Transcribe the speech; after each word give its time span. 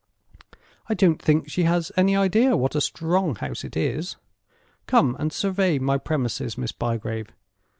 I 0.89 0.95
don't 0.95 1.21
think 1.21 1.47
she 1.47 1.65
has 1.65 1.91
any 1.95 2.15
idea 2.15 2.57
what 2.57 2.73
a 2.73 2.81
strong 2.81 3.35
house 3.35 3.63
it 3.63 3.77
is. 3.77 4.15
Come 4.87 5.15
and 5.19 5.31
survey 5.31 5.77
my 5.77 5.99
premises, 5.99 6.57
Miss 6.57 6.71
Bygrave. 6.71 7.27